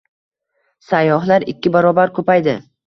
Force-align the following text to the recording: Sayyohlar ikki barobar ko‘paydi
Sayyohlar 0.87 1.47
ikki 1.55 1.77
barobar 1.79 2.19
ko‘paydi 2.19 2.61